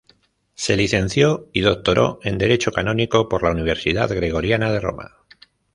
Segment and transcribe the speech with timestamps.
[0.55, 5.11] Se licenció y doctoró en Derecho Canónico por la Universidad Gregoriana de Roma.